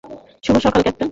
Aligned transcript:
শুভ 0.43 0.55
সকাল, 0.57 0.81
ক্যাপ্টেন। 0.81 0.99